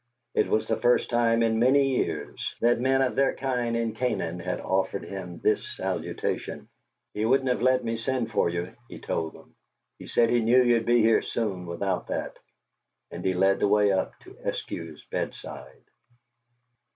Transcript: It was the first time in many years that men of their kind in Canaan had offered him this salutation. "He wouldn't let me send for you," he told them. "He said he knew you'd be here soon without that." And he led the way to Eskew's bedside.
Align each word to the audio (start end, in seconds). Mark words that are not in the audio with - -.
It 0.33 0.47
was 0.47 0.67
the 0.67 0.77
first 0.81 1.11
time 1.11 1.43
in 1.43 1.59
many 1.59 1.89
years 1.95 2.55
that 2.59 2.79
men 2.79 3.03
of 3.03 3.15
their 3.15 3.35
kind 3.35 3.77
in 3.77 3.93
Canaan 3.93 4.39
had 4.39 4.59
offered 4.59 5.03
him 5.05 5.39
this 5.41 5.63
salutation. 5.77 6.67
"He 7.13 7.23
wouldn't 7.23 7.61
let 7.61 7.83
me 7.83 7.97
send 7.97 8.31
for 8.31 8.49
you," 8.49 8.73
he 8.89 8.97
told 8.97 9.33
them. 9.33 9.53
"He 9.99 10.07
said 10.07 10.31
he 10.31 10.39
knew 10.39 10.63
you'd 10.63 10.87
be 10.87 11.01
here 11.03 11.21
soon 11.21 11.67
without 11.67 12.07
that." 12.07 12.35
And 13.11 13.23
he 13.23 13.35
led 13.35 13.59
the 13.59 13.67
way 13.67 13.89
to 13.89 14.09
Eskew's 14.43 15.03
bedside. 15.11 15.83